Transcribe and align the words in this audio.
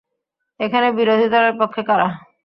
এখানে 0.59 0.87
বিরোধী 0.97 1.27
দলের 1.33 1.53
পক্ষে 1.59 1.81
কারা? 1.89 2.07